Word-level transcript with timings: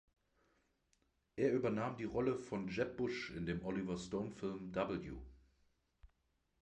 Er 1.35 1.51
übernahm 1.53 1.95
die 1.95 2.05
Rolle 2.05 2.35
von 2.39 2.67
Jeb 2.69 2.97
Bush 2.97 3.29
in 3.35 3.45
dem 3.45 3.63
Oliver-Stone-Film 3.63 4.73
„W“. 4.73 5.11